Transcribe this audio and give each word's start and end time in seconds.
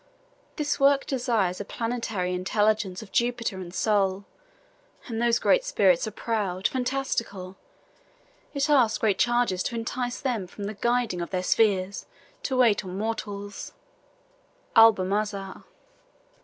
This 0.55 0.79
work 0.79 1.05
desires 1.05 1.61
a 1.61 1.63
planetary 1.65 2.33
intelligence 2.33 3.03
Of 3.03 3.11
Jupiter 3.11 3.57
and 3.57 3.71
Sol; 3.71 4.25
and 5.05 5.21
those 5.21 5.37
great 5.37 5.63
spirits 5.63 6.07
Are 6.07 6.11
proud, 6.11 6.67
fantastical. 6.67 7.55
It 8.55 8.67
asks 8.67 8.97
great 8.97 9.19
charges 9.19 9.61
To 9.61 9.75
entice 9.75 10.19
them 10.19 10.47
from 10.47 10.63
the 10.63 10.73
guiding 10.73 11.21
of 11.21 11.29
their 11.29 11.43
spheres, 11.43 12.07
To 12.41 12.57
wait 12.57 12.83
on 12.83 12.97
mortals. 12.97 13.73
ALBUMAZAR. 14.75 15.65